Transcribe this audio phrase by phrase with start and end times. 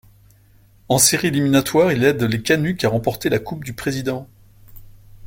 [0.89, 4.27] En séries éliminatoires, il aide les Canucks à remporter la Coupe du président.